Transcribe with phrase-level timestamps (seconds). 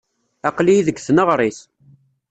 [0.49, 1.59] Aql-iyi deg tneɣrit.